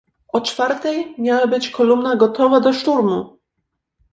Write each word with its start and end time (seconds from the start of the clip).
"O 0.27 0.41
czwartej 0.41 1.15
miała 1.17 1.47
być 1.47 1.69
kolumna 1.69 2.15
gotowa 2.15 2.59
do 2.59 2.73
szturmu." 2.73 3.39